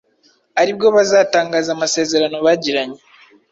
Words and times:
aribwo 0.61 0.87
bazatangaza 0.95 1.69
amasezerano 1.73 2.37
bagiranye 2.45 2.99